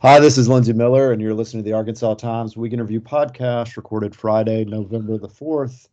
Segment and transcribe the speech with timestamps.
[0.00, 3.76] Hi, this is Lindsey Miller, and you're listening to the Arkansas Times Weekend Review podcast,
[3.76, 5.88] recorded Friday, November the 4th.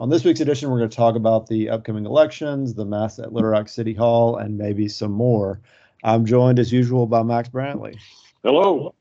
[0.00, 3.34] On this week's edition, we're going to talk about the upcoming elections, the mess at
[3.34, 5.60] Little Rock City Hall, and maybe some more.
[6.02, 7.98] I'm joined, as usual, by Max Brantley.
[8.42, 8.94] Hello.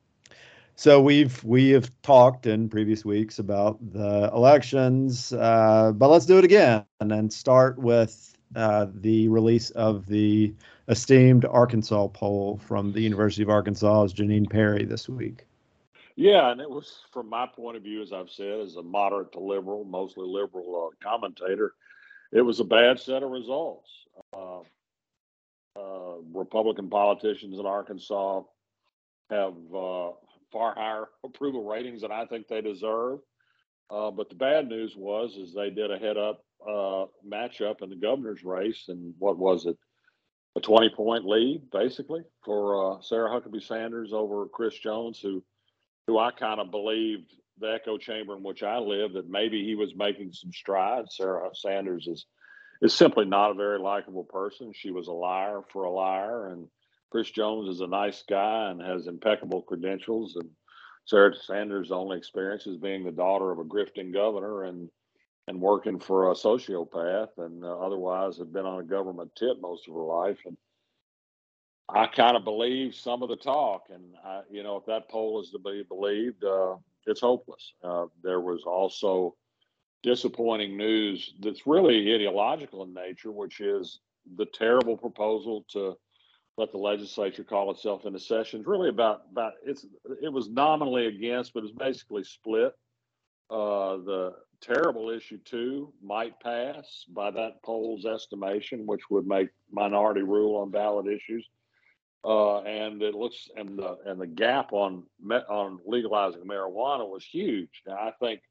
[0.75, 6.37] So we've we have talked in previous weeks about the elections, uh, but let's do
[6.37, 10.53] it again and then start with uh, the release of the
[10.89, 15.45] esteemed Arkansas poll from the University of Arkansas's Janine Parry this week.
[16.15, 19.31] Yeah, and it was from my point of view, as I've said, as a moderate
[19.33, 21.75] to liberal, mostly liberal uh, commentator,
[22.33, 23.89] it was a bad set of results.
[24.33, 24.59] Uh,
[25.79, 28.41] uh, Republican politicians in Arkansas
[29.29, 30.09] have uh,
[30.51, 33.19] far higher approval ratings than I think they deserve.
[33.89, 37.89] Uh, but the bad news was, is they did a head up uh, matchup in
[37.89, 39.77] the governor's race, and what was it?
[40.55, 45.43] A 20 point lead basically for uh, Sarah Huckabee Sanders over Chris Jones, who
[46.07, 49.75] who I kind of believed the echo chamber in which I live that maybe he
[49.75, 51.15] was making some strides.
[51.15, 52.25] Sarah Sanders is
[52.81, 54.71] is simply not a very likable person.
[54.73, 56.67] She was a liar for a liar, and
[57.11, 60.35] Chris Jones is a nice guy and has impeccable credentials.
[60.35, 60.49] And
[61.05, 64.89] Sarah Sanders' only experience is being the daughter of a grifting governor and
[65.49, 69.87] and working for a sociopath and uh, otherwise had been on a government tip most
[69.87, 70.37] of her life.
[70.45, 70.55] And
[71.89, 73.85] I kind of believe some of the talk.
[73.89, 76.75] And, I, you know, if that poll is to be believed, uh,
[77.07, 77.73] it's hopeless.
[77.83, 79.35] Uh, there was also
[80.03, 84.01] disappointing news that's really ideological in nature, which is
[84.37, 85.97] the terrible proposal to
[86.57, 88.43] let the legislature call itself into session.
[88.43, 88.67] sessions.
[88.67, 89.83] Really about about it's
[90.21, 92.73] it was nominally against, but it's basically split.
[93.49, 100.21] Uh, the terrible issue two might pass by that poll's estimation, which would make minority
[100.21, 101.47] rule on ballot issues.
[102.23, 105.03] Uh, and it looks and the and the gap on
[105.49, 107.81] on legalizing marijuana was huge.
[107.87, 108.41] Now I think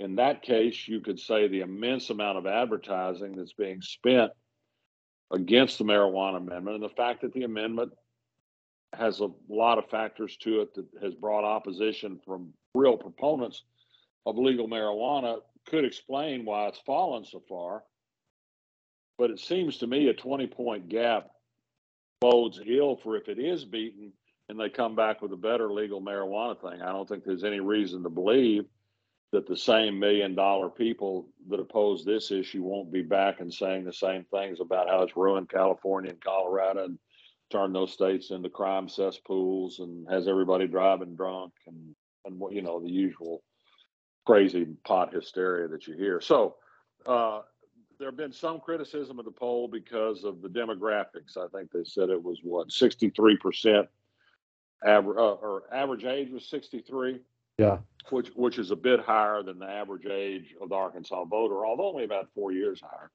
[0.00, 4.32] in that case you could say the immense amount of advertising that's being spent
[5.30, 7.92] against the marijuana amendment and the fact that the amendment
[8.92, 13.62] has a lot of factors to it that has brought opposition from real proponents
[14.26, 17.82] of legal marijuana could explain why it's fallen so far.
[19.18, 21.30] But it seems to me a 20 point gap
[22.20, 24.12] bodes ill for if it is beaten
[24.48, 26.82] and they come back with a better legal marijuana thing.
[26.82, 28.64] I don't think there's any reason to believe
[29.32, 33.84] that the same million dollar people that oppose this issue won't be back and saying
[33.84, 36.98] the same things about how it's ruined California and Colorado and
[37.50, 41.94] turned those states into crime cesspools and has everybody driving drunk and
[42.24, 43.42] and what you know the usual
[44.26, 46.20] crazy pot hysteria that you hear.
[46.20, 46.56] So
[47.06, 47.40] uh,
[47.98, 51.36] there have been some criticism of the poll because of the demographics.
[51.36, 53.86] I think they said it was what 63%
[54.84, 57.20] average uh, or average age was 63.
[57.58, 57.78] Yeah.
[58.08, 61.88] Which which is a bit higher than the average age of the Arkansas voter, although
[61.88, 63.10] only about four years higher.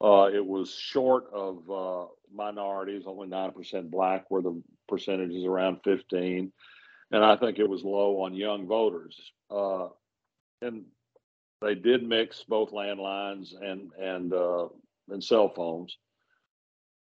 [0.00, 5.78] Uh, it was short of uh, minorities, only 9% black, where the percentage is around
[5.84, 6.52] 15.
[7.12, 9.32] And I think it was low on young voters.
[9.50, 9.88] Uh,
[10.62, 10.84] and
[11.60, 14.68] they did mix both landlines and and uh,
[15.08, 15.96] and cell phones.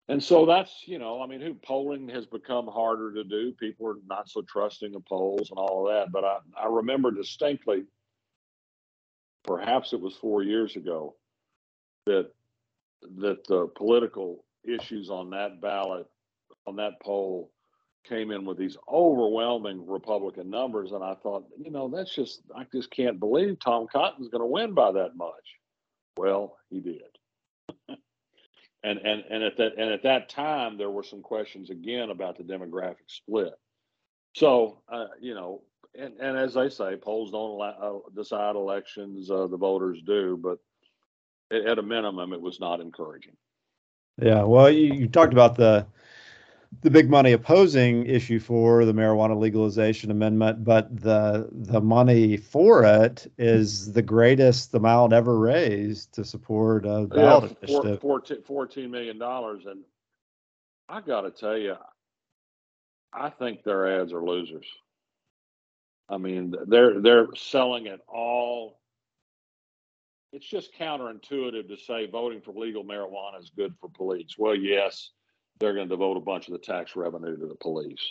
[0.08, 3.52] And so that's you know, I mean, who polling has become harder to do.
[3.52, 6.12] People are not so trusting of polls and all of that.
[6.12, 7.84] But I I remember distinctly,
[9.44, 11.16] perhaps it was four years ago,
[12.06, 12.30] that
[13.18, 16.06] that the political issues on that ballot
[16.66, 17.50] on that poll
[18.04, 22.66] came in with these overwhelming Republican numbers, and I thought, you know, that's just I
[22.72, 25.58] just can't believe Tom Cotton's going to win by that much.
[26.16, 27.02] Well, he did.
[28.84, 32.36] and and and at that and at that time there were some questions again about
[32.36, 33.54] the demographic split.
[34.34, 35.62] So uh, you know,
[35.98, 40.38] and, and as they say, polls don't allow, uh, decide elections; uh, the voters do.
[40.40, 40.58] But
[41.50, 43.36] at, at a minimum, it was not encouraging.
[44.20, 45.86] Yeah, well, you, you talked about the
[46.80, 52.84] the big money opposing issue for the marijuana legalization amendment, but the the money for
[52.84, 58.00] it is the greatest amount ever raised to support a ballot yeah, initiative.
[58.00, 59.82] 14, 14 million dollars, and
[60.88, 61.76] I got to tell you,
[63.12, 64.66] I think their ads are losers.
[66.08, 68.80] I mean, they're they're selling it all.
[70.32, 74.34] It's just counterintuitive to say voting for legal marijuana is good for police.
[74.36, 75.10] Well, yes
[75.60, 78.02] they're going to devote a bunch of the tax revenue to the police.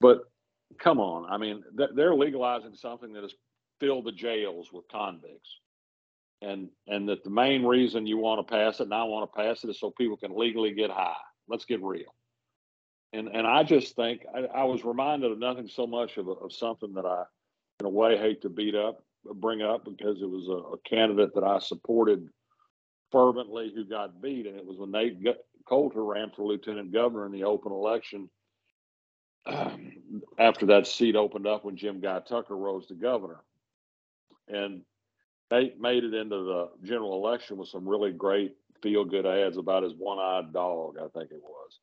[0.00, 0.22] But
[0.78, 1.62] come on, I mean,
[1.94, 3.34] they're legalizing something that has
[3.80, 5.58] filled the jails with convicts.
[6.42, 9.36] And, and that the main reason you want to pass it and I want to
[9.40, 11.14] pass it is so people can legally get high.
[11.48, 12.14] Let's get real.
[13.12, 16.52] and and I just think I, I was reminded of nothing so much of, of
[16.52, 17.24] something that I,
[17.80, 19.04] in a way, hate to beat up,
[19.34, 22.28] bring up because it was a, a candidate that I supported
[23.10, 25.22] fervently who got beat, and it was when Nate
[25.68, 28.28] Coulter ran for lieutenant governor in the open election.
[30.38, 33.40] after that seat opened up when Jim Guy Tucker rose to governor,
[34.48, 34.82] and
[35.50, 39.82] they made it into the general election with some really great feel good ads about
[39.82, 41.78] his one eyed dog, I think it was.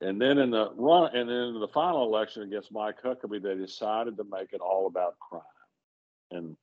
[0.00, 3.54] And then in the run, and then in the final election against Mike Huckabee, they
[3.54, 5.42] decided to make it all about crime,
[6.32, 6.56] and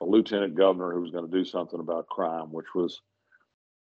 [0.00, 3.00] a lieutenant governor who was going to do something about crime, which was,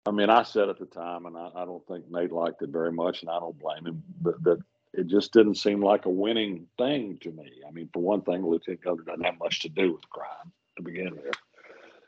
[0.06, 2.70] I mean, I said at the time, and I, I don't think Nate liked it
[2.70, 4.60] very much, and I don't blame him, but that
[4.94, 7.62] it just didn't seem like a winning thing to me.
[7.68, 10.84] I mean, for one thing, lieutenant governor doesn't have much to do with crime to
[10.84, 11.36] begin with.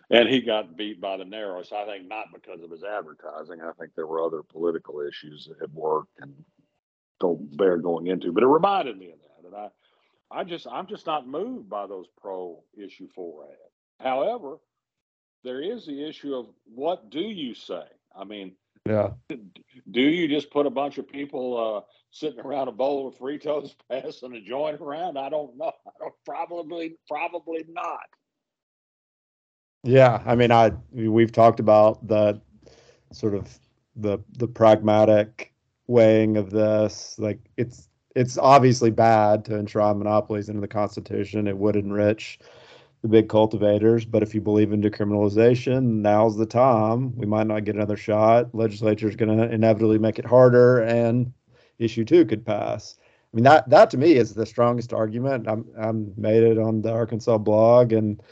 [0.10, 1.72] And he got beat by the narrows.
[1.72, 3.62] I think not because of his advertising.
[3.62, 6.34] I think there were other political issues at work and
[7.20, 8.32] don't bear going into.
[8.32, 11.88] But it reminded me of that, and I, I just I'm just not moved by
[11.88, 13.74] those pro issue four ads.
[14.00, 14.58] However,
[15.44, 17.84] there is the issue of what do you say?
[18.16, 18.54] I mean,
[18.88, 21.82] yeah, do you just put a bunch of people uh,
[22.12, 25.18] sitting around a bowl of Fritos, passing a joint around?
[25.18, 25.72] I don't know.
[25.88, 28.06] I don't, probably probably not.
[29.84, 32.42] Yeah, I mean, I we've talked about the
[33.12, 33.60] sort of
[33.96, 35.54] the the pragmatic
[35.88, 37.16] weighing of this.
[37.18, 41.48] Like it's it's obviously bad to enshrine monopolies into the Constitution.
[41.48, 42.40] It would enrich
[43.04, 47.16] the big cultivators, but if you believe in decriminalization, now's the time.
[47.16, 48.56] We might not get another shot.
[48.56, 51.32] Legislature is going to inevitably make it harder, and
[51.78, 52.96] issue two could pass.
[53.02, 55.48] I mean that that to me is the strongest argument.
[55.48, 58.24] I'm I'm made it on the Arkansas blog, and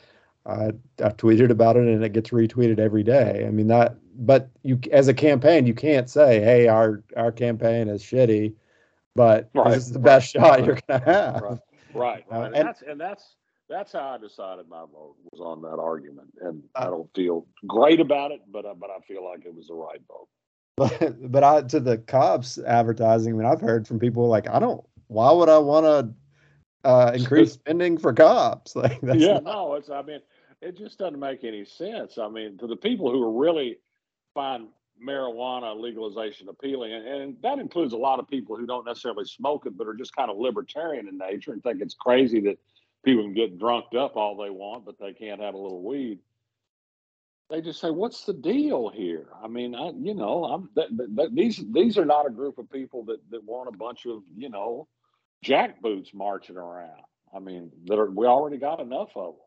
[0.45, 0.71] I
[1.03, 3.45] I've tweeted about it, and it gets retweeted every day.
[3.45, 7.87] I mean that but you as a campaign you can't say hey our our campaign
[7.87, 8.53] is shitty
[9.15, 9.71] but right.
[9.71, 10.65] this is the best shot right.
[10.65, 11.59] you're going to have right
[11.93, 13.35] right, uh, and, and, that's and that's
[13.71, 17.47] that's how I decided my vote was on that argument, and uh, I don't feel
[17.65, 20.27] great about it, but uh, but I feel like it was the right vote.
[20.77, 24.59] But but I to the cops advertising, I mean, I've heard from people like, I
[24.59, 24.83] don't.
[25.07, 28.75] Why would I want to uh, increase spending for cops?
[28.81, 29.89] Like, yeah, not, no, it's.
[29.89, 30.19] I mean,
[30.61, 32.17] it just doesn't make any sense.
[32.17, 33.77] I mean, to the people who are really
[34.33, 34.67] find
[35.03, 39.65] marijuana legalization appealing, and, and, that includes a lot of people who don't necessarily smoke
[39.65, 42.57] it, but are just kind of libertarian in nature and think it's crazy that
[43.03, 46.19] people can get drunked up all they want, but they can't have a little weed.
[47.49, 50.69] They just say, "What's the deal here?" I mean, I, you know, I'm
[51.33, 54.49] these these are not a group of people that that want a bunch of you
[54.49, 54.87] know
[55.43, 57.01] jackboots marching around.
[57.33, 59.45] I mean, that are we already got enough of them.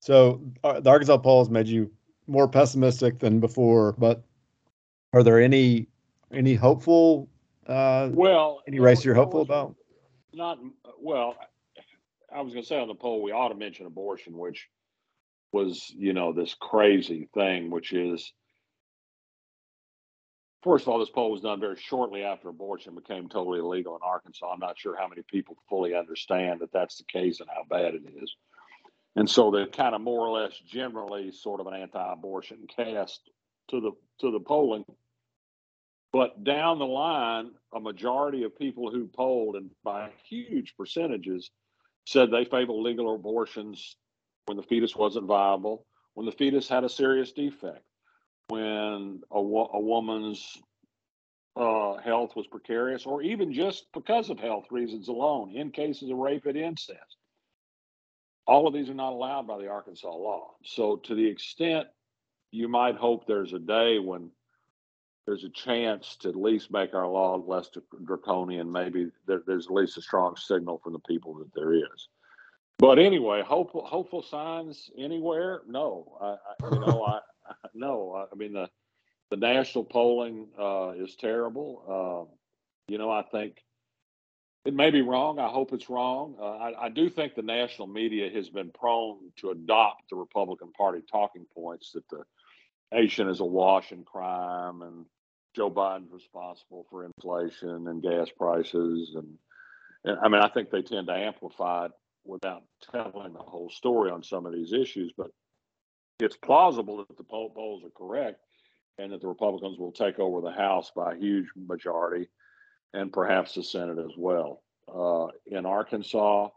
[0.00, 1.90] So uh, the Arkansas polls made you
[2.28, 4.22] more pessimistic than before, but
[5.12, 5.88] are there any
[6.32, 7.28] any hopeful
[7.66, 9.74] uh well any race you're hopeful about?
[10.38, 10.58] Not
[11.00, 11.36] well,
[12.34, 14.68] I was gonna say on the poll we ought to mention abortion, which
[15.52, 18.32] was, you know, this crazy thing, which is
[20.62, 24.02] First of all, this poll was done very shortly after abortion became totally illegal in
[24.02, 24.50] Arkansas.
[24.52, 27.94] I'm not sure how many people fully understand that that's the case and how bad
[27.94, 28.34] it is.
[29.16, 33.30] And so they're kind of more or less generally sort of an anti-abortion cast
[33.70, 34.84] to the to the polling.
[36.12, 41.50] But down the line, a majority of people who polled, and by huge percentages,
[42.06, 43.96] said they favor legal abortions
[44.46, 47.84] when the fetus wasn't viable, when the fetus had a serious defect,
[48.48, 50.56] when a, a woman's
[51.56, 56.16] uh, health was precarious, or even just because of health reasons alone, in cases of
[56.16, 57.18] rape and incest
[58.48, 60.54] all of these are not allowed by the Arkansas law.
[60.64, 61.86] So, to the extent
[62.50, 64.30] you might hope there's a day when
[65.28, 67.68] there's a chance to at least make our law less
[68.02, 72.08] draconian, maybe there, there's at least a strong signal from the people that there is.
[72.78, 75.60] But anyway, hopeful hopeful signs anywhere?
[75.68, 77.20] No, I, I you know I
[77.74, 78.26] no.
[78.32, 78.70] I mean the
[79.30, 81.82] the national polling uh, is terrible.
[81.86, 82.34] Uh,
[82.90, 83.56] you know, I think
[84.64, 85.38] it may be wrong.
[85.38, 86.36] I hope it's wrong.
[86.40, 90.72] Uh, I, I, do think the national media has been prone to adopt the Republican
[90.72, 92.22] Party talking points that the
[92.92, 95.04] nation is awash in crime and
[95.58, 99.16] Joe Biden's responsible for inflation and gas prices.
[99.16, 99.26] And,
[100.04, 101.92] and I mean, I think they tend to amplify it
[102.24, 102.62] without
[102.92, 105.12] telling the whole story on some of these issues.
[105.18, 105.32] But
[106.20, 108.38] it's plausible that the polls are correct
[108.98, 112.28] and that the Republicans will take over the House by a huge majority
[112.94, 114.62] and perhaps the Senate as well.
[114.92, 116.50] Uh, in Arkansas,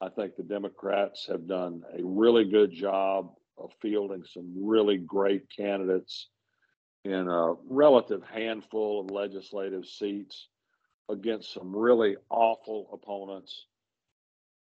[0.00, 5.42] I think the Democrats have done a really good job of fielding some really great
[5.54, 6.28] candidates
[7.04, 10.48] in a relative handful of legislative seats
[11.08, 13.66] against some really awful opponents.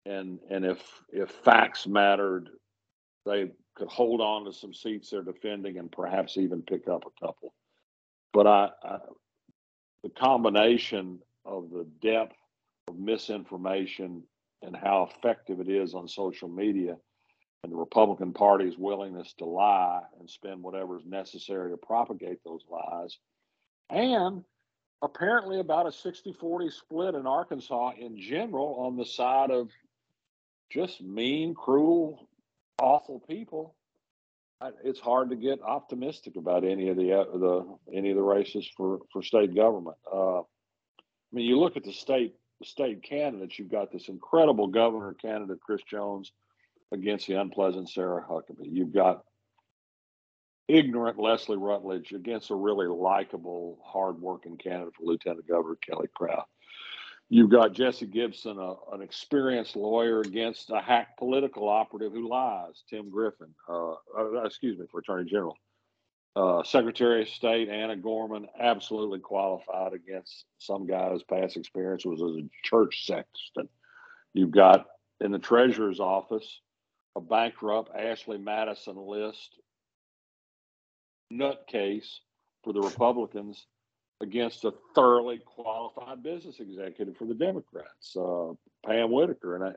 [0.05, 0.81] And and if
[1.11, 2.49] if facts mattered,
[3.25, 7.25] they could hold on to some seats they're defending and perhaps even pick up a
[7.25, 7.53] couple.
[8.33, 8.99] But I, I
[10.03, 12.35] the combination of the depth
[12.87, 14.23] of misinformation
[14.61, 16.97] and how effective it is on social media
[17.63, 22.63] and the Republican Party's willingness to lie and spend whatever is necessary to propagate those
[22.69, 23.17] lies,
[23.89, 24.43] and
[25.01, 29.69] apparently about a 60 40 split in Arkansas in general on the side of
[30.69, 32.27] just mean, cruel,
[32.81, 33.75] awful people.
[34.83, 38.69] It's hard to get optimistic about any of the uh, the any of the races
[38.75, 39.95] for for state government.
[40.11, 40.43] Uh, I
[41.31, 43.57] mean, you look at the state the state candidates.
[43.57, 46.33] You've got this incredible governor candidate, Chris Jones,
[46.91, 48.69] against the unpleasant Sarah Huckabee.
[48.71, 49.23] You've got
[50.67, 56.45] ignorant Leslie Rutledge against a really likable, hardworking candidate for Lieutenant Governor Kelly Krout.
[57.31, 62.83] You've got Jesse Gibson, a, an experienced lawyer, against a hack political operative who lies,
[62.89, 65.55] Tim Griffin, uh, uh, excuse me, for Attorney General.
[66.35, 72.21] Uh, Secretary of State Anna Gorman, absolutely qualified against some guy whose past experience was
[72.21, 73.67] as a church sexton.
[74.33, 74.85] You've got
[75.19, 76.61] in the Treasurer's office
[77.15, 79.59] a bankrupt Ashley Madison list
[81.31, 82.19] nutcase
[82.63, 83.65] for the Republicans
[84.21, 88.51] against a thoroughly qualified business executive for the Democrats, uh,
[88.85, 89.71] Pam Whitaker, and I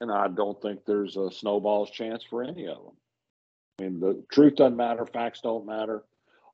[0.00, 2.96] and I don't think there's a snowball's chance for any of them.
[3.78, 6.04] I mean, the truth doesn't matter, facts don't matter.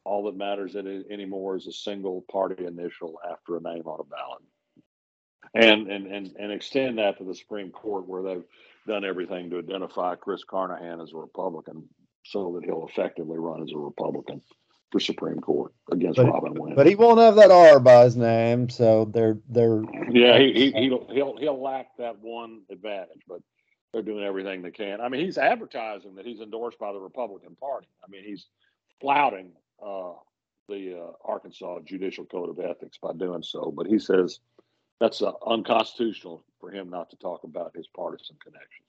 [0.05, 4.43] All that matters anymore is a single party initial after a name on a ballot,
[5.55, 8.45] and and and and extend that to the Supreme Court, where they've
[8.87, 11.88] done everything to identify Chris Carnahan as a Republican,
[12.25, 14.41] so that he'll effectively run as a Republican
[14.93, 16.76] for Supreme Court against but, Robin Winslow.
[16.76, 20.73] But he won't have that R by his name, so they're they're yeah he, he
[20.73, 23.41] he'll he'll he'll lack that one advantage, but
[23.93, 25.00] they're doing everything they can.
[25.00, 27.88] I mean, he's advertising that he's endorsed by the Republican Party.
[28.05, 28.47] I mean, he's
[29.00, 30.12] flouting uh,
[30.69, 34.41] the uh, Arkansas Judicial Code of Ethics by doing so, but he says
[35.00, 38.87] that's uh, unconstitutional for him not to talk about his partisan connections.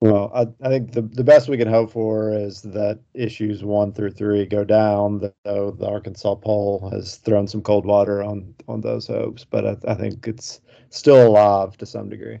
[0.00, 3.92] Well, I, I think the, the best we can hope for is that issues one
[3.92, 8.80] through three go down, though the Arkansas poll has thrown some cold water on, on
[8.80, 9.44] those hopes.
[9.44, 12.38] But I, I think it's still alive to some degree.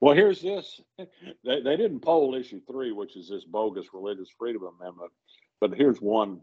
[0.00, 0.80] Well, here's this.
[1.44, 5.12] They, they didn't poll issue three, which is this bogus religious freedom amendment.
[5.60, 6.40] But here's one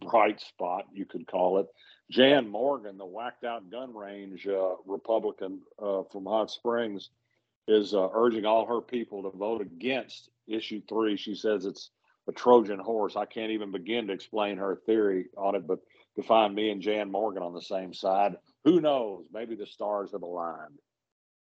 [0.00, 1.66] bright spot, you could call it.
[2.10, 7.10] Jan Morgan, the whacked out gun range uh, Republican uh, from Hot Springs,
[7.68, 11.16] is uh, urging all her people to vote against issue three.
[11.16, 11.90] She says it's
[12.28, 13.16] a Trojan horse.
[13.16, 15.80] I can't even begin to explain her theory on it, but
[16.16, 19.26] to find me and Jan Morgan on the same side, who knows?
[19.32, 20.78] Maybe the stars have aligned.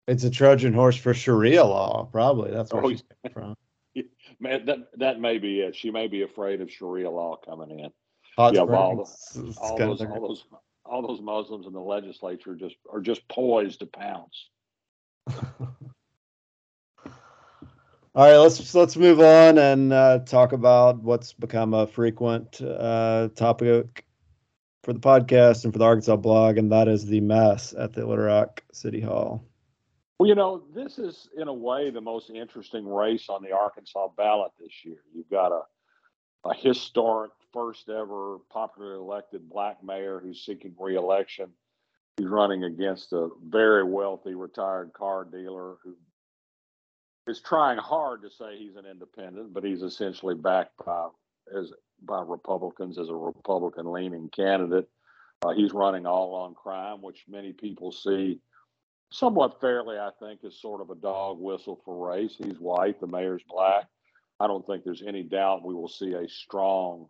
[0.08, 2.52] It's a Trojan horse for Sharia law, probably.
[2.52, 3.04] That's where oh, she's
[3.34, 3.56] from.
[4.40, 5.76] Man, that that may be it.
[5.76, 7.90] She may be afraid of Sharia law coming in.
[8.38, 9.78] Hot yeah, all, all those, all
[10.28, 10.46] those
[10.86, 14.50] all those Muslims in the legislature just are just poised to pounce.
[18.14, 23.30] All right, let's let's move on and uh, talk about what's become a frequent uh,
[23.36, 24.04] topic
[24.84, 28.06] for the podcast and for the Arkansas blog, and that is the mess at the
[28.06, 29.46] Little Rock City Hall.
[30.20, 34.10] Well, you know, this is in a way the most interesting race on the Arkansas
[34.18, 35.04] ballot this year.
[35.16, 35.62] You've got a
[36.44, 41.50] a historic first ever popularly elected black mayor who's seeking reelection.
[42.18, 45.96] He's running against a very wealthy retired car dealer who
[47.28, 51.08] is trying hard to say he's an independent, but he's essentially backed by
[51.58, 51.72] as
[52.04, 54.88] by Republicans as a Republican leaning candidate.
[55.44, 58.40] Uh, he's running all on crime, which many people see
[59.12, 62.36] somewhat fairly, I think, as sort of a dog whistle for race.
[62.38, 63.86] He's white, the mayor's black.
[64.40, 67.08] I don't think there's any doubt we will see a strong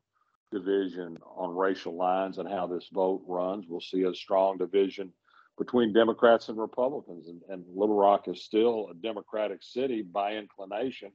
[0.51, 3.65] division on racial lines and how this vote runs.
[3.67, 5.12] We'll see a strong division
[5.58, 7.27] between Democrats and Republicans.
[7.27, 11.12] And, and Little Rock is still a Democratic city by inclination.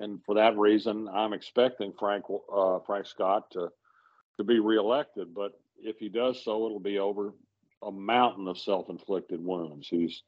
[0.00, 3.68] And for that reason, I'm expecting Frank uh, Frank Scott to
[4.38, 5.34] to be reelected.
[5.34, 7.34] But if he does so, it'll be over
[7.82, 9.88] a mountain of self-inflicted wounds.
[9.88, 10.22] He's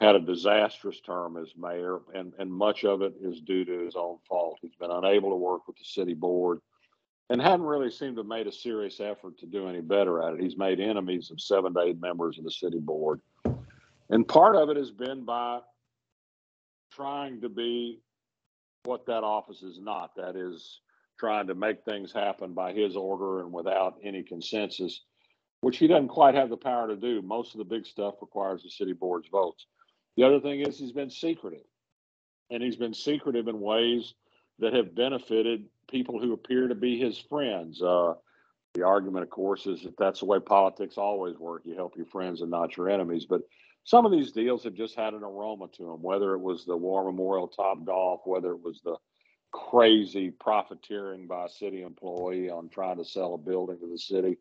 [0.00, 3.94] had a disastrous term as mayor, and, and much of it is due to his
[3.96, 4.58] own fault.
[4.60, 6.60] He's been unable to work with the city board
[7.30, 10.34] and hadn't really seemed to have made a serious effort to do any better at
[10.34, 10.40] it.
[10.40, 13.20] He's made enemies of seven to eight members of the city board.
[14.10, 15.60] And part of it has been by
[16.92, 18.00] trying to be
[18.84, 20.80] what that office is not that is,
[21.18, 25.02] trying to make things happen by his order and without any consensus,
[25.60, 27.22] which he doesn't quite have the power to do.
[27.22, 29.66] Most of the big stuff requires the city board's votes.
[30.16, 31.64] The other thing is he's been secretive,
[32.50, 34.14] and he's been secretive in ways
[34.58, 37.80] that have benefited people who appear to be his friends.
[37.80, 38.14] Uh,
[38.74, 41.62] the argument, of course, is that that's the way politics always work.
[41.64, 43.26] You help your friends and not your enemies.
[43.28, 43.42] But
[43.84, 46.76] some of these deals have just had an aroma to them, whether it was the
[46.76, 48.96] War Memorial Top Golf, whether it was the
[49.52, 54.38] crazy profiteering by a city employee on trying to sell a building to the city,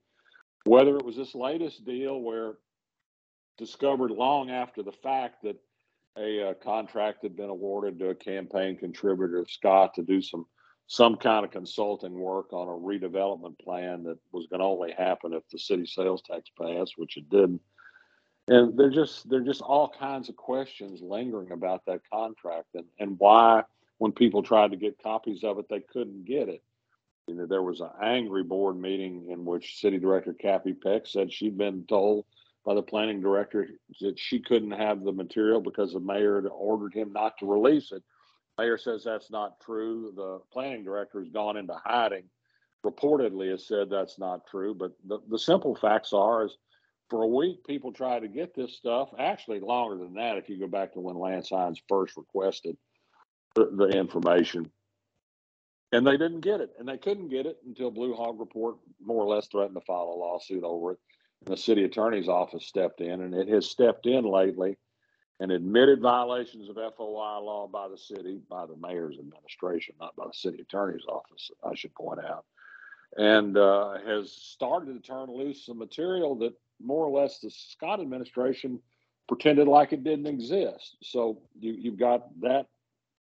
[0.63, 2.53] whether it was this latest deal where
[3.57, 5.57] discovered long after the fact that
[6.17, 10.45] a uh, contract had been awarded to a campaign contributor of Scott to do some
[10.91, 15.31] some kind of consulting work on a redevelopment plan that was going to only happen
[15.31, 17.61] if the city sales tax passed, which it didn't.
[18.49, 23.17] And there just there just all kinds of questions lingering about that contract and, and
[23.19, 23.63] why
[23.99, 26.61] when people tried to get copies of it they couldn't get it.
[27.25, 31.31] You know, there was an angry board meeting in which City Director Capi Peck said
[31.31, 32.25] she'd been told
[32.65, 33.69] by the planning director
[34.01, 37.93] that she couldn't have the material because the mayor had ordered him not to release
[37.93, 38.03] it.
[38.61, 40.13] Mayor says that's not true.
[40.15, 42.25] The planning director has gone into hiding.
[42.85, 44.75] Reportedly has said that's not true.
[44.75, 46.55] But the, the simple facts are is
[47.09, 49.09] for a week people tried to get this stuff.
[49.17, 52.77] Actually longer than that if you go back to when Lance Hines first requested
[53.55, 54.69] the, the information.
[55.91, 56.69] And they didn't get it.
[56.77, 60.13] And they couldn't get it until Blue Hog Report more or less threatened to file
[60.15, 60.99] a lawsuit over it
[61.45, 64.77] And the city attorney's office stepped in, and it has stepped in lately
[65.39, 70.25] and admitted violations of FOI law by the city, by the mayor's administration, not by
[70.27, 72.45] the city attorney's office, I should point out,
[73.17, 77.99] and uh, has started to turn loose some material that more or less the Scott
[77.99, 78.79] administration
[79.27, 80.97] pretended like it didn't exist.
[81.01, 82.67] So you, you've got that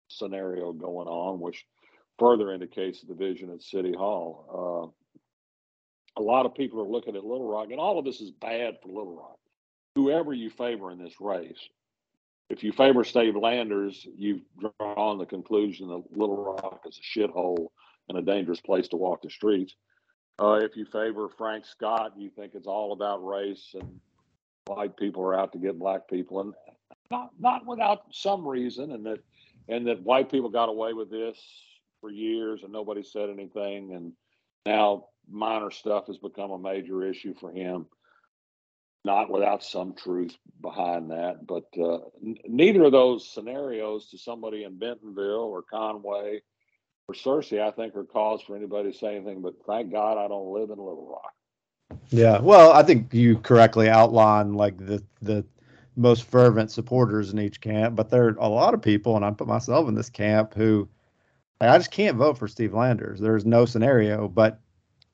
[0.10, 1.66] scenario going on, which
[2.20, 4.94] further indicates the division at City Hall.
[6.18, 8.32] Uh, a lot of people are looking at Little Rock, and all of this is
[8.32, 9.40] bad for Little Rock.
[9.96, 11.70] Whoever you favor in this race,
[12.54, 14.42] if you favor Steve Landers, you've
[14.80, 17.70] drawn the conclusion that Little Rock is a shithole
[18.08, 19.76] and a dangerous place to walk the streets.
[20.40, 24.00] Uh, if you favor Frank Scott, you think it's all about race and
[24.68, 26.54] white people are out to get black people, and
[27.10, 29.20] not not without some reason, and that
[29.68, 31.40] and that white people got away with this
[32.02, 34.14] for years and nobody said anything, and
[34.66, 37.88] now minor stuff has become a major issue for him.
[39.06, 44.64] Not without some truth behind that, but uh, n- neither of those scenarios to somebody
[44.64, 46.42] in Bentonville or Conway
[47.08, 49.42] or Searcy, I think, are cause for anybody to say anything.
[49.42, 51.34] But thank God I don't live in Little Rock.
[52.10, 55.46] Yeah, well, I think you correctly outlined like the the
[55.96, 59.32] most fervent supporters in each camp, but there are a lot of people, and I
[59.32, 60.88] put myself in this camp who
[61.60, 63.20] like, I just can't vote for Steve Landers.
[63.20, 64.60] There's no scenario, but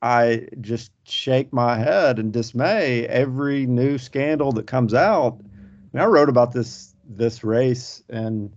[0.02, 5.38] I just shake my head in dismay every new scandal that comes out.
[5.40, 8.52] I, mean, I wrote about this this race in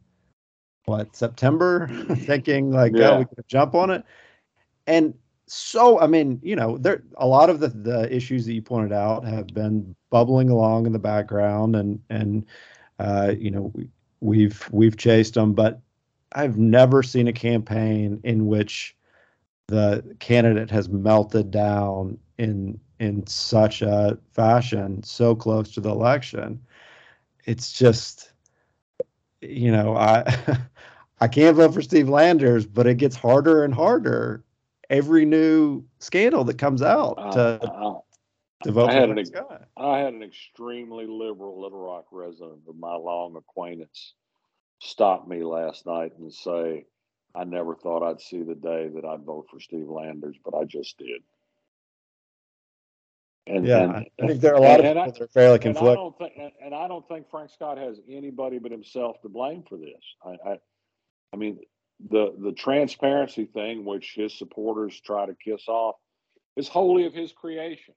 [0.86, 3.12] what September, thinking like, yeah.
[3.12, 4.04] oh, we could jump on it.
[4.88, 5.14] And
[5.48, 8.94] so, I mean, you know, there a lot of the the issues that you pointed
[8.94, 12.46] out have been bubbling along in the background, and and
[13.00, 13.90] uh, you know, we,
[14.22, 15.82] we've we've chased them, but
[16.32, 18.96] I've never seen a campaign in which
[19.68, 26.60] the candidate has melted down in in such a fashion so close to the election.
[27.46, 28.34] It's just
[29.44, 30.24] you know i
[31.22, 34.44] i can't vote for steve landers but it gets harder and harder
[34.90, 38.00] every new scandal that comes out to, uh,
[38.64, 39.24] to vote I had, an,
[39.78, 44.14] I had an extremely liberal little rock resident of my long acquaintance
[44.80, 46.86] stop me last night and say
[47.36, 50.66] I never thought I'd see the day that I'd vote for Steve Landers, but I
[50.66, 51.22] just did.
[53.46, 53.92] And, yeah, and,
[54.22, 55.90] I think there are a lot and, of people that are fairly conflicted.
[55.90, 59.30] And I, don't think, and I don't think Frank Scott has anybody but himself to
[59.30, 60.02] blame for this.
[60.24, 60.60] I, I,
[61.34, 61.60] I mean,
[62.10, 65.96] the the transparency thing, which his supporters try to kiss off,
[66.56, 67.96] is wholly of his creation.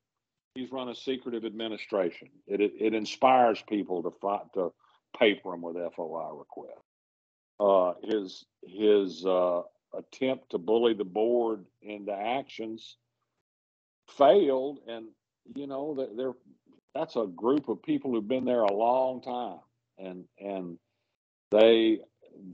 [0.55, 2.29] He's run a secretive administration.
[2.47, 4.73] It it, it inspires people to fight to
[5.19, 6.86] paper him with FOI requests
[7.59, 9.63] uh, his his uh,
[9.97, 12.97] attempt to bully the board into actions
[14.17, 15.07] failed, and
[15.55, 16.35] you know that they're
[16.95, 19.59] that's a group of people who've been there a long time,
[19.99, 20.79] and and
[21.51, 22.01] they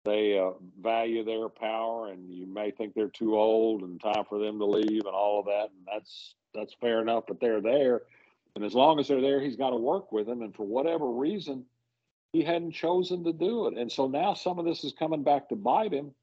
[0.05, 4.38] they uh, value their power, and you may think they're too old and time for
[4.38, 8.03] them to leave, and all of that, and that's that's fair enough, but they're there,
[8.55, 11.09] and as long as they're there, he's got to work with them, and for whatever
[11.11, 11.65] reason
[12.33, 13.77] he hadn't chosen to do it.
[13.77, 16.14] And so now some of this is coming back to bite him.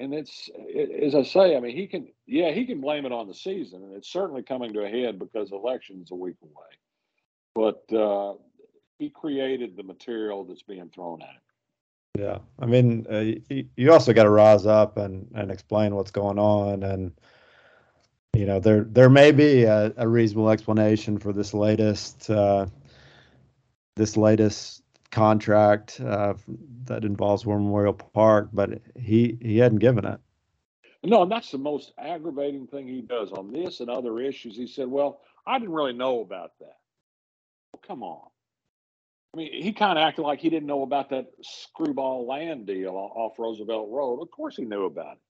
[0.00, 3.12] and it's it, as I say, I mean, he can, yeah, he can blame it
[3.12, 6.52] on the season, and it's certainly coming to a head because election's a week away.
[7.54, 8.34] But uh,
[8.98, 11.40] he created the material that's being thrown at him.
[12.18, 16.38] Yeah, I mean, uh, you, also got to rise up and and explain what's going
[16.38, 17.12] on, and
[18.34, 22.66] you know, there there may be a, a reasonable explanation for this latest uh,
[23.96, 26.34] this latest contract uh,
[26.84, 30.20] that involves War Memorial Park, but he he hadn't given it.
[31.04, 34.56] No, and that's the most aggravating thing he does on this and other issues.
[34.56, 36.78] He said, "Well, I didn't really know about that."
[37.72, 38.28] Well, come on.
[39.34, 42.94] I mean, he kind of acted like he didn't know about that screwball land deal
[42.94, 44.20] off Roosevelt Road.
[44.22, 45.20] Of course, he knew about it.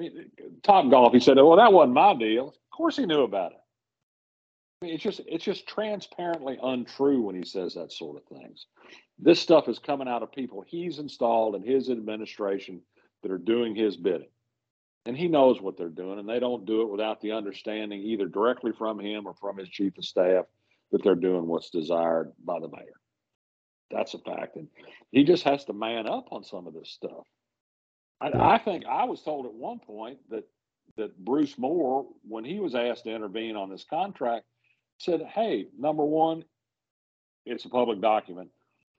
[0.00, 0.30] I mean,
[0.62, 3.58] Top Golf, he said, "Well, that wasn't my deal." Of course, he knew about it.
[4.82, 8.66] It's just it's just transparently untrue when he says that sort of things.
[9.18, 12.82] This stuff is coming out of people he's installed in his administration
[13.22, 14.28] that are doing his bidding.
[15.06, 18.26] And he knows what they're doing, and they don't do it without the understanding, either
[18.26, 20.46] directly from him or from his chief of staff,
[20.90, 23.00] that they're doing what's desired by the mayor.
[23.90, 24.56] That's a fact.
[24.56, 24.66] And
[25.12, 27.24] he just has to man up on some of this stuff.
[28.20, 30.44] I, I think I was told at one point that
[30.96, 34.44] that Bruce Moore, when he was asked to intervene on this contract,
[34.98, 36.44] said, Hey, number one,
[37.44, 38.50] it's a public document.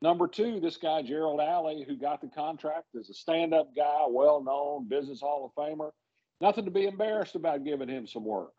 [0.01, 4.05] Number two, this guy, Gerald Alley, who got the contract, is a stand up guy,
[4.07, 5.91] well known, Business Hall of Famer.
[6.39, 8.53] Nothing to be embarrassed about giving him some work.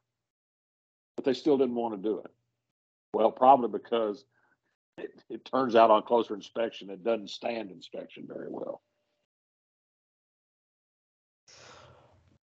[1.16, 2.30] But they still didn't want to do it.
[3.14, 4.24] Well, probably because
[4.98, 8.82] it, it turns out on closer inspection, it doesn't stand inspection very well.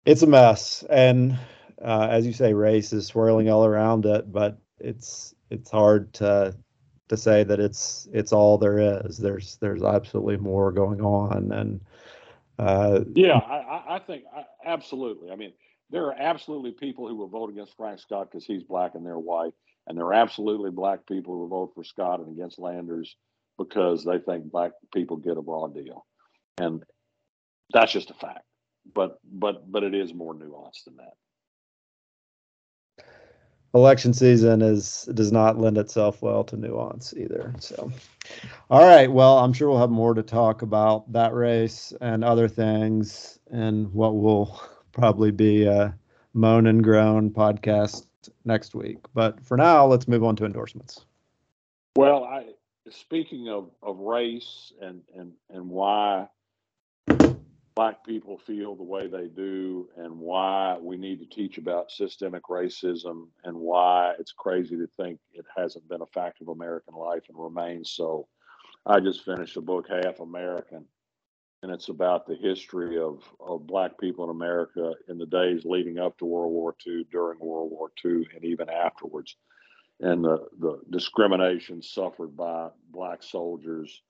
[0.05, 0.83] It's a mess.
[0.89, 1.37] And
[1.83, 6.55] uh, as you say, race is swirling all around it, but it's it's hard to
[7.09, 9.17] to say that it's it's all there is.
[9.17, 11.81] There's there's absolutely more going on, and
[12.57, 15.31] uh, yeah, I, I think I, absolutely.
[15.31, 15.53] I mean,
[15.89, 19.19] there are absolutely people who will vote against Frank Scott because he's black and they're
[19.19, 19.53] white,
[19.87, 23.15] and there are absolutely black people who will vote for Scott and against Landers
[23.57, 26.05] because they think black people get a raw deal,
[26.59, 26.83] and
[27.73, 28.45] that's just a fact.
[28.95, 31.13] But but but it is more nuanced than that
[33.73, 37.53] election season is does not lend itself well to nuance either.
[37.59, 37.91] So,
[38.69, 39.11] all right.
[39.11, 43.91] Well, I'm sure we'll have more to talk about that race and other things, and
[43.93, 45.95] what will probably be a
[46.33, 48.05] moan and groan podcast
[48.45, 48.99] next week.
[49.13, 51.05] But for now, let's move on to endorsements.
[51.95, 52.47] Well, I
[52.89, 56.27] speaking of of race and and and why
[57.81, 62.43] black people feel the way they do and why we need to teach about systemic
[62.43, 67.23] racism and why it's crazy to think it hasn't been a fact of American life
[67.27, 68.27] and remains so.
[68.85, 70.85] I just finished a book, Half American,
[71.63, 75.97] and it's about the history of, of black people in America in the days leading
[75.97, 79.37] up to World War II, during World War II, and even afterwards,
[80.01, 84.03] and the, the discrimination suffered by black soldiers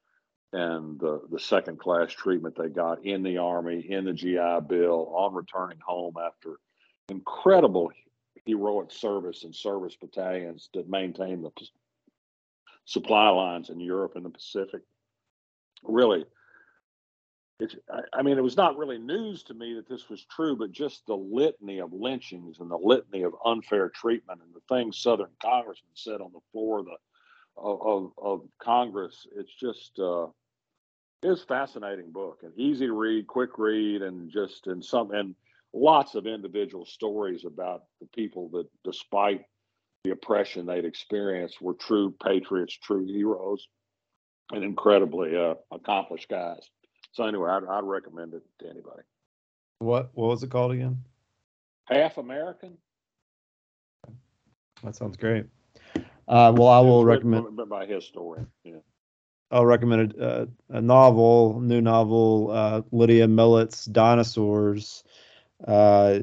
[0.54, 5.14] and the, the second class treatment they got in the Army, in the GI Bill,
[5.16, 6.58] on returning home after
[7.10, 7.92] incredible
[8.46, 11.52] heroic service and service battalions that maintained the
[12.86, 14.82] supply lines in Europe and the Pacific.
[15.84, 16.26] Really,
[17.62, 17.76] it's,
[18.14, 21.06] I, mean, it was not really news to me that this was true, but just
[21.06, 25.92] the litany of lynchings and the litany of unfair treatment and the things Southern congressmen
[25.94, 26.96] said on the floor of the
[27.58, 29.28] of, of Congress.
[29.36, 30.28] It's just uh,
[31.24, 35.36] it's a fascinating book and easy to read, quick read, and just in some and
[35.74, 39.46] lots of individual stories about the people that, despite
[40.04, 43.68] the oppression they'd experienced, were true patriots, true heroes,
[44.52, 46.70] and incredibly uh, accomplished guys.
[47.12, 49.04] So anyway, I'd, I'd recommend it to anybody.
[49.80, 51.04] What what was it called again?
[51.86, 52.78] Half American.
[54.84, 55.46] That sounds great.
[56.28, 58.42] Uh, well, I will recommend by his story.
[58.64, 58.78] Yeah.
[59.52, 65.04] I'll recommend a, a novel, new novel, uh, Lydia Millet's Dinosaurs.
[65.68, 66.20] Uh,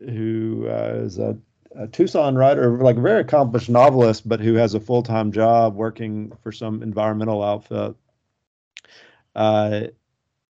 [0.00, 1.36] who uh, is a,
[1.76, 5.74] a, Tucson writer, like a very accomplished novelist, but who has a full time job
[5.74, 7.94] working for some environmental outfit,
[9.34, 9.82] uh,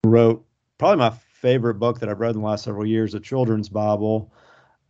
[0.04, 0.46] wrote
[0.78, 4.32] probably my favorite book that I've read in the last several years, a children's Bible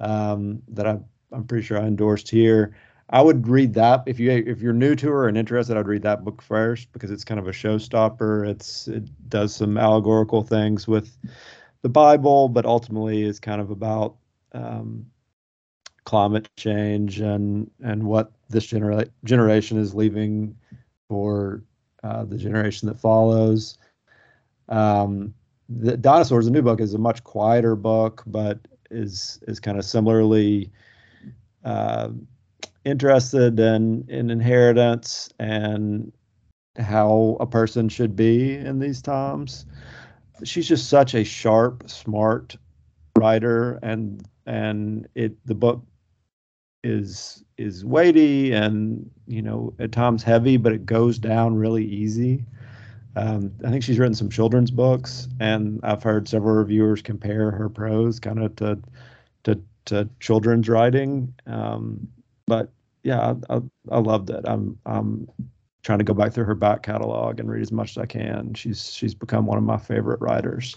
[0.01, 0.99] um, that I,
[1.33, 2.77] I'm pretty sure I endorsed here.
[3.11, 5.77] I would read that if you if you're new to her and interested.
[5.77, 8.47] I'd read that book first because it's kind of a showstopper.
[8.47, 11.17] It's it does some allegorical things with
[11.83, 14.17] the Bible, but ultimately is kind of about
[14.53, 15.07] um,
[16.05, 20.55] climate change and and what this genera- generation is leaving
[21.09, 21.63] for
[22.03, 23.79] uh, the generation that follows.
[24.69, 25.35] Um,
[25.71, 28.59] the Dinosaurs, the new book, is a much quieter book, but
[28.91, 30.71] is is kind of similarly
[31.65, 32.11] uh,
[32.89, 36.13] interested in in inheritance and
[36.79, 39.67] how a person should be in these times.
[40.45, 42.57] She's just such a sharp, smart
[43.17, 45.85] writer, and and it the book
[46.85, 52.45] is is weighty and you know at times heavy, but it goes down really easy.
[53.17, 57.69] Um, I think she's written some children's books, and I've heard several reviewers compare her
[57.69, 58.79] prose kind of to
[59.45, 61.35] to to children's writing.
[61.47, 62.07] Um,
[62.47, 62.71] but
[63.03, 64.45] yeah, I, I, I, loved it.
[64.47, 65.29] I'm I'm
[65.83, 68.55] trying to go back through her back catalog and read as much as I can.
[68.55, 70.77] She's she's become one of my favorite writers.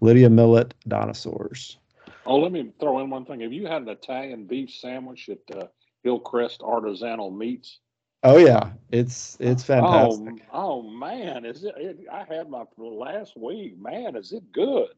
[0.00, 1.78] Lydia Millet, Dinosaurs.
[2.26, 3.40] Oh, let me throw in one thing.
[3.40, 5.66] Have you had an Italian beef sandwich at uh,
[6.02, 7.78] Hillcrest Artisanal Meats?
[8.24, 10.42] Oh yeah, it's it's fantastic.
[10.52, 13.78] Oh, oh man, is it, it, I had my last week.
[13.78, 14.88] Man, is it good?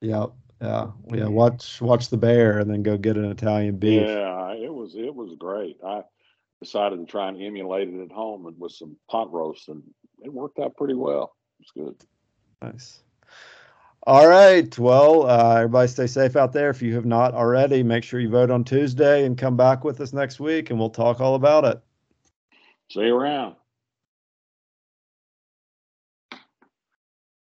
[0.00, 0.30] Yep.
[0.62, 0.90] Yeah.
[1.12, 1.26] Yeah.
[1.26, 4.02] Watch watch the bear and then go get an Italian beef.
[4.02, 5.78] Yeah, it was it was great.
[5.84, 6.02] I
[6.62, 9.82] decided to try and emulate it at home and with some pot roast, and
[10.22, 11.34] it worked out pretty well.
[11.60, 11.96] It's good.
[12.62, 13.02] Nice.
[14.06, 14.78] All right.
[14.78, 16.70] Well, uh, everybody stay safe out there.
[16.70, 20.00] If you have not already, make sure you vote on Tuesday and come back with
[20.00, 21.80] us next week, and we'll talk all about it.
[22.90, 23.56] See you around.